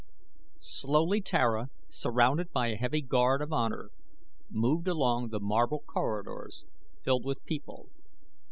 [0.57, 3.91] Slowly Tara, surrounded by a heavy guard of honor,
[4.49, 6.65] moved along the marble corridors
[7.03, 7.89] filled with people.